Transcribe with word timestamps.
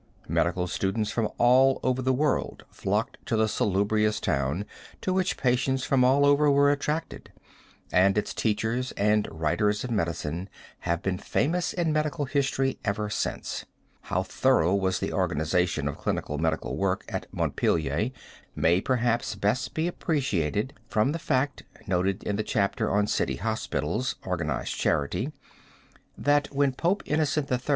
Medical 0.27 0.65
students 0.65 1.11
from 1.11 1.29
all 1.37 1.79
over 1.83 2.01
the 2.01 2.11
world 2.11 2.63
flocked 2.71 3.23
to 3.27 3.35
the 3.35 3.47
salubrious 3.47 4.19
town 4.19 4.65
to 4.99 5.13
which 5.13 5.37
patients 5.37 5.83
from 5.83 6.03
all 6.03 6.25
over 6.25 6.49
were 6.49 6.71
attracted, 6.71 7.31
and 7.91 8.17
its 8.17 8.33
teachers 8.33 8.93
and 8.93 9.27
writers 9.29 9.83
of 9.83 9.91
medicine 9.91 10.49
have 10.79 11.03
been 11.03 11.19
famous 11.19 11.71
in 11.71 11.93
medical 11.93 12.25
history 12.25 12.79
ever 12.83 13.11
since. 13.11 13.65
How 14.05 14.23
thorough 14.23 14.73
was 14.73 14.99
the 14.99 15.13
organization 15.13 15.87
of 15.87 15.99
clinical 15.99 16.39
medical 16.39 16.75
work 16.77 17.05
at 17.07 17.31
Montpelier 17.31 18.09
may 18.55 18.81
perhaps 18.81 19.35
best 19.35 19.75
be 19.75 19.85
appreciated 19.87 20.73
from 20.87 21.11
the 21.11 21.19
fact, 21.19 21.61
noted 21.85 22.23
in 22.23 22.37
the 22.37 22.43
chapter 22.43 22.89
on 22.89 23.05
City 23.05 23.35
Hospitals 23.35 24.15
Organized 24.25 24.75
Charity, 24.75 25.31
that 26.17 26.51
when 26.51 26.71
Pope 26.73 27.03
Innocent 27.05 27.51
III. 27.51 27.59